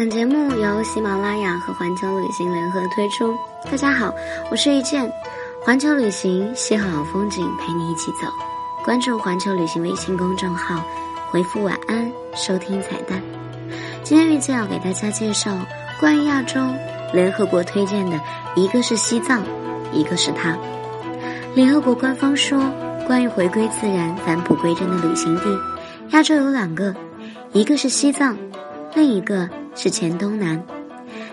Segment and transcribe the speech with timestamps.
[0.00, 3.36] 本节目由喜马拉雅和环球旅行联合推出。
[3.70, 4.10] 大家好，
[4.50, 5.06] 我是遇见，
[5.62, 8.26] 环球旅行邂逅好风景，陪你一起走。
[8.82, 10.82] 关注环球旅行微信公众号，
[11.30, 13.20] 回复晚安收听彩蛋。
[14.02, 15.54] 今天遇见要给大家介绍
[16.00, 16.58] 关于亚洲
[17.12, 18.18] 联合国推荐的，
[18.56, 19.42] 一个是西藏，
[19.92, 20.56] 一个是它。
[21.54, 22.58] 联合国官方说，
[23.06, 25.60] 关于回归自然、返璞归真的旅行地，
[26.12, 26.94] 亚洲有两个，
[27.52, 28.34] 一个是西藏，
[28.94, 30.62] 另一个是黔东南。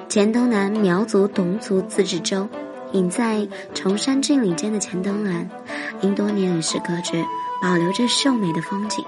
[0.07, 2.47] 黔东南苗族侗族自治州，
[2.93, 5.49] 隐在崇山峻岭间的黔东南，
[6.01, 7.25] 因多年与世隔绝，
[7.61, 9.03] 保留着秀美的风景、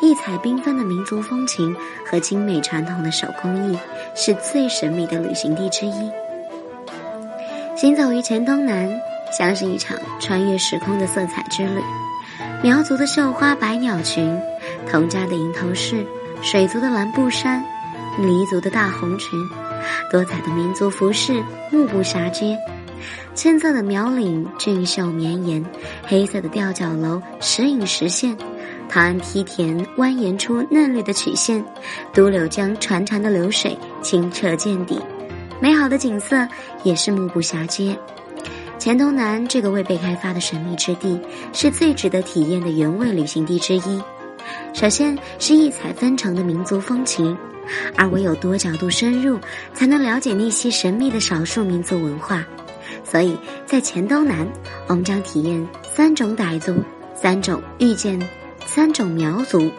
[0.00, 3.78] 异彩缤纷的民族风情和精美传统的手工艺，
[4.16, 6.10] 是最神秘的旅行地之一。
[7.76, 8.90] 行走于黔东南，
[9.36, 11.80] 像是一场穿越时空的色彩之旅。
[12.62, 14.38] 苗族的绣花百鸟群，
[14.90, 16.04] 侗家的银头饰，
[16.42, 17.64] 水族的蓝布衫，
[18.18, 19.38] 黎族的大红裙。
[20.10, 22.56] 多彩的民族服饰目不暇接，
[23.34, 25.64] 青色的苗岭俊秀绵延，
[26.06, 28.36] 黑色的吊脚楼时隐时现，
[28.88, 31.64] 唐安梯田蜿蜒出嫩绿的曲线，
[32.12, 35.00] 都柳江潺潺的流水清澈见底，
[35.60, 36.46] 美好的景色
[36.84, 37.98] 也是目不暇接。
[38.78, 41.18] 黔东南这个未被开发的神秘之地，
[41.52, 44.02] 是最值得体验的原味旅行地之一。
[44.72, 47.36] 首先是异彩纷呈的民族风情。
[47.96, 49.38] 而唯有多角度深入，
[49.72, 52.44] 才能了解那些神秘的少数民族文化。
[53.04, 54.46] 所以在黔东南，
[54.88, 56.74] 我们将体验三种傣族、
[57.14, 58.20] 三种遇见、
[58.66, 59.70] 三种苗族，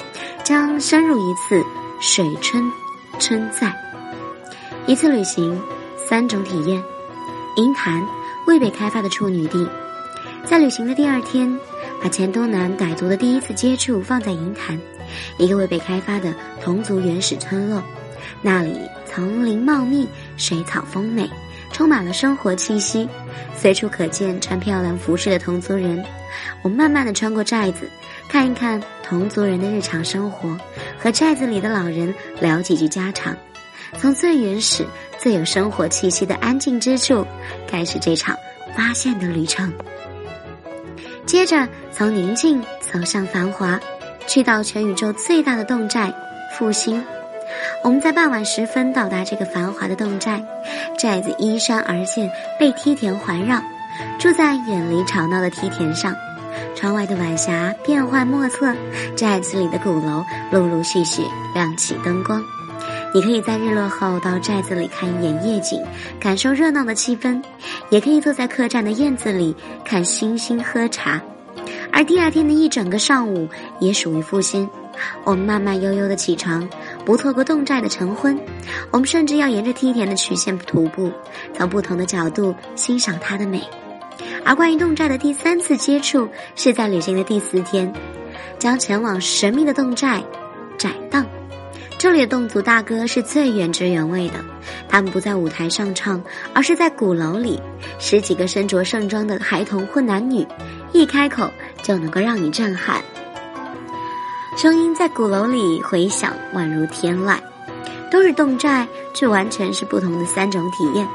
[0.46, 1.62] 将深入一次
[2.00, 2.64] 水春
[3.20, 3.76] 春在。
[4.88, 5.62] 一次旅行，
[5.98, 6.82] 三种体验。
[7.58, 8.02] 银潭
[8.48, 9.68] 未被开发的处女地，
[10.46, 11.60] 在旅行的第二天，
[12.04, 14.78] 把黔东南傣族的第一次接触放在银潭。
[15.38, 17.82] 一个未被开发的侗族原始村落，
[18.42, 18.78] 那里
[19.10, 21.30] 丛林茂密，水草丰美，
[21.72, 23.08] 充满了生活气息，
[23.56, 26.04] 随处可见穿漂亮服饰的侗族人。
[26.62, 27.90] 我慢慢的穿过寨子，
[28.28, 30.58] 看一看侗族人的日常生活，
[31.00, 33.34] 和寨子里的老人聊几句家常，
[33.98, 34.86] 从最原始、
[35.18, 37.26] 最有生活气息的安静之处，
[37.66, 38.36] 开始这场
[38.76, 39.72] 发现的旅程。
[41.26, 43.80] 接着从宁静走向繁华。
[44.26, 46.14] 去到全宇宙最大的洞寨
[46.58, 47.04] 复兴，
[47.84, 50.42] 我们在傍晚时分到达这个繁华的洞寨。
[50.98, 53.62] 寨子依山而建，被梯田环绕，
[54.18, 56.16] 住在远离吵闹的梯田上。
[56.74, 58.74] 窗外的晚霞变幻莫测，
[59.18, 61.22] 寨子里的鼓楼陆陆续续
[61.54, 62.42] 亮起灯光。
[63.14, 65.80] 你可以在日落后到寨子里看一眼夜景，
[66.20, 67.40] 感受热闹的气氛；
[67.90, 71.22] 也可以坐在客栈的院子里看星星喝茶。
[71.92, 73.48] 而第二天的一整个上午
[73.80, 74.68] 也属于复兴。
[75.24, 76.68] 我们慢慢悠悠的起床，
[77.06, 78.38] 不错过洞寨的晨昏。
[78.90, 81.12] 我们甚至要沿着梯田的曲线徒步，
[81.56, 83.62] 从不同的角度欣赏它的美。
[84.44, 87.92] 而关于洞寨的第三次接触，是在旅行的第四天，
[88.58, 90.24] 将前往神秘的洞寨
[90.78, 91.24] 窄荡。
[92.04, 94.34] 这里的侗族大哥是最原汁原味的，
[94.90, 96.22] 他们不在舞台上唱，
[96.54, 97.62] 而是在鼓楼里，
[97.98, 100.46] 十几个身着盛装的孩童或男女，
[100.92, 101.50] 一开口。
[101.82, 103.02] 就能够让你震撼，
[104.58, 107.38] 声音在鼓楼里回响，宛如天籁。
[108.12, 111.08] 都是侗寨，却完全是不同的三种体验。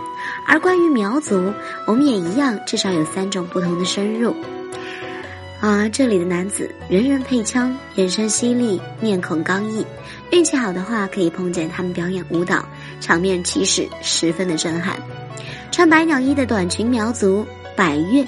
[0.47, 1.53] 而关于苗族，
[1.85, 4.35] 我们也一样，至少有三种不同的深入。
[5.61, 9.85] 啊，这里的男子人人配枪，眼神犀利，面孔刚毅。
[10.31, 12.65] 运气好的话，可以碰见他们表演舞蹈，
[13.01, 14.97] 场面气势十分的震撼。
[15.73, 18.25] 穿百鸟衣的短裙苗族百越。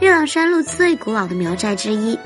[0.00, 2.18] 月朗山路最古老的苗寨之一，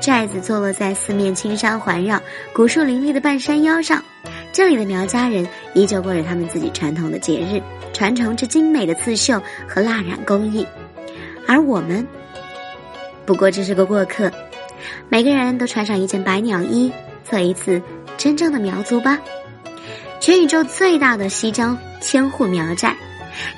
[0.00, 2.20] 寨子坐落在四面青山环绕、
[2.54, 4.02] 古树林立的半山腰上。
[4.52, 10.66] 这里的苗家人依旧过着他们自己传统的节日，传承着精美的刺绣和蜡染工艺。
[11.46, 12.06] 而我们，
[13.28, 14.32] 不过这是个过客。
[15.10, 16.90] 每个人都穿上一件百鸟衣，
[17.28, 17.82] 做一次
[18.16, 19.18] 真正的苗族吧。
[20.18, 22.96] 全宇宙最大的西郊千户苗寨，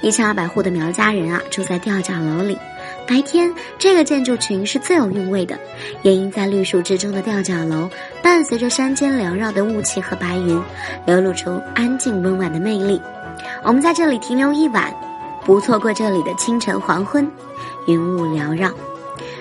[0.02, 2.58] 一千二百户的苗家人啊，住在吊脚楼里。
[3.06, 5.56] 白天，这个建筑群是最有韵味的，
[6.02, 7.88] 也因在绿树之中的吊脚楼，
[8.24, 10.60] 伴随着山间缭绕的雾气和白云，
[11.06, 13.00] 流露出安静温婉的魅力。
[13.62, 14.92] 我们在这里停留一晚，
[15.44, 17.24] 不错过这里的清晨黄昏，
[17.86, 18.68] 云雾缭绕。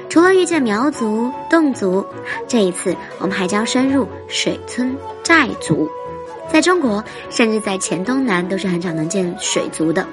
[0.10, 2.04] 除了遇见苗族、侗族，
[2.48, 5.88] 这一次我们还将深入水村寨族。
[6.52, 10.06] 在中国，甚至在黔东南都是很少能见水族的。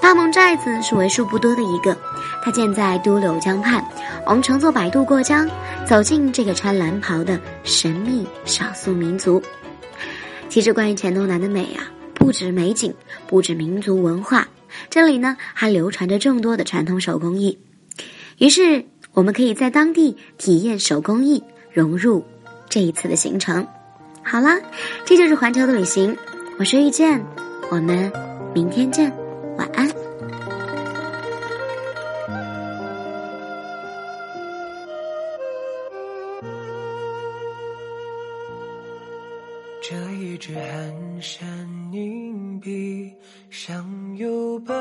[0.00, 1.94] 大蒙寨子是为数不多的一个，
[2.42, 3.84] 它建在都柳江畔。
[4.26, 5.46] 我们乘坐摆渡过江，
[5.86, 9.42] 走进这个穿蓝袍的神秘少数民族。
[10.48, 12.94] 其实，关于黔东南的美啊，不止美景，
[13.26, 14.48] 不止民族文化，
[14.88, 17.58] 这里呢还流传着众多的传统手工艺。
[18.38, 22.24] 于是，我们可以在当地体验手工艺，融入
[22.68, 23.66] 这一次的行程。
[24.24, 24.60] 好啦，
[25.04, 26.16] 这就是环球的旅行。
[26.58, 27.24] 我是遇见，
[27.70, 28.12] 我们
[28.52, 29.12] 明天见，
[29.56, 29.88] 晚安。
[39.80, 41.46] 这一支寒山
[41.92, 43.12] 凝碧，
[43.50, 44.74] 上有白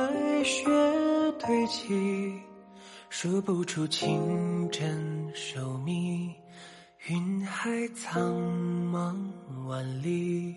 [0.44, 0.66] 雪
[1.46, 2.34] 堆积，
[3.16, 6.32] 数不出清真寿密。
[7.08, 8.34] 云海苍
[8.92, 9.16] 茫
[9.68, 10.56] 万里，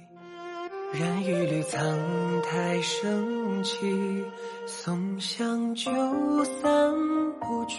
[0.95, 1.79] 染一缕苍
[2.43, 3.77] 苔升起，
[4.67, 5.93] 松香就
[6.45, 6.95] 散
[7.41, 7.79] 不去，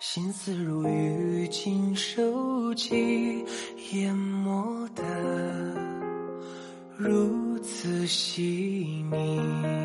[0.00, 3.42] 心思如雨尽收集，
[3.92, 5.02] 淹没得
[6.94, 9.79] 如此细腻。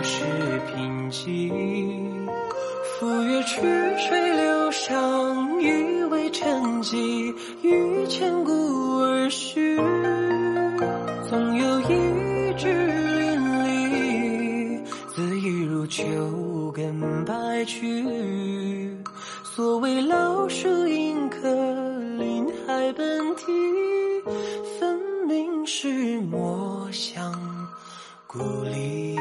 [0.00, 0.24] 风世
[0.72, 2.26] 贫瘠。
[2.98, 3.60] 赴约曲
[3.98, 8.50] 水流觞，以为沉寂，于千古
[9.00, 9.76] 而序。
[11.28, 12.72] 总有一枝
[13.18, 14.82] 淋漓，
[15.14, 18.96] 恣意如秋根白去。
[19.54, 21.46] 所谓老树迎客，
[22.16, 23.44] 林海奔啼。
[24.78, 24.98] 分
[25.28, 27.38] 明是墨香
[28.26, 29.19] 故里。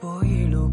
[0.00, 0.70] 我一路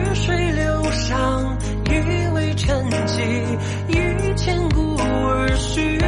[0.00, 3.22] 曲水流觞，一为陈迹，
[3.88, 5.99] 一千古而叙。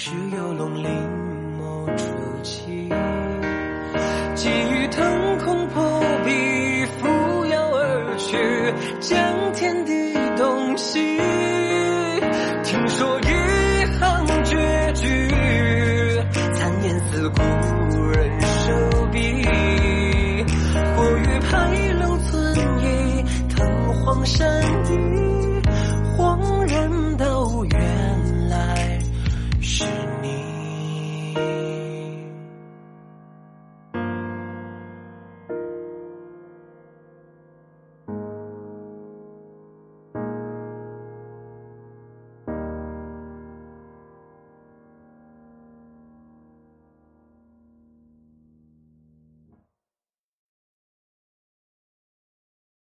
[0.00, 0.84] 是游龙临
[1.58, 2.04] 摹初
[2.44, 2.88] 期。
[4.36, 8.38] 急雨腾空破壁，扶摇而去，
[9.00, 11.00] 将天地洞悉。
[12.62, 13.24] 听说一
[13.98, 15.08] 行绝句，
[16.54, 17.42] 残言似故